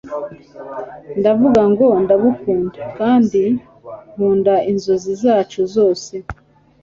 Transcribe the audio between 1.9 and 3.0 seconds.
ndagukunda